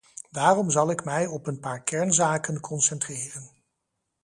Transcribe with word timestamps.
Daarom 0.31 0.69
zal 0.71 0.91
ik 0.91 1.03
mij 1.03 1.25
op 1.27 1.47
een 1.47 1.59
paar 1.59 1.83
kernzaken 1.83 2.59
concentreren. 2.59 3.49